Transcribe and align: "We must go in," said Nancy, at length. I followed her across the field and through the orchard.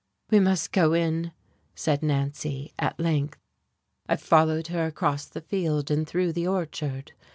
"We 0.31 0.39
must 0.39 0.71
go 0.71 0.93
in," 0.93 1.31
said 1.75 2.01
Nancy, 2.01 2.73
at 2.79 2.99
length. 2.99 3.37
I 4.09 4.15
followed 4.15 4.65
her 4.69 4.87
across 4.87 5.27
the 5.27 5.41
field 5.41 5.91
and 5.91 6.07
through 6.07 6.33
the 6.33 6.47
orchard. 6.47 7.11